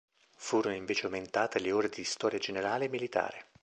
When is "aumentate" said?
1.05-1.59